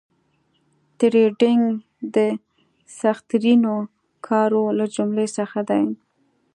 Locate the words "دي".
5.69-5.83